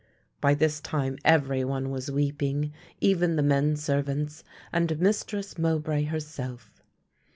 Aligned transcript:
By 0.41 0.55
this 0.55 0.81
time 0.81 1.19
every 1.23 1.63
one 1.63 1.91
was 1.91 2.09
weeping, 2.09 2.73
even 3.01 3.35
the 3.35 3.43
men 3.43 3.75
servants 3.75 4.43
and 4.73 4.99
Mistress 4.99 5.59
Mowbray 5.59 6.05
herself. 6.05 6.81